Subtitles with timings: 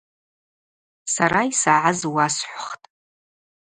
[1.13, 2.87] Сара йсагӏаз уасхӏвхтӏ.